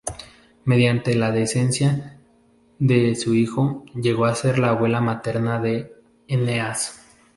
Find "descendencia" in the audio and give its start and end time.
1.29-2.17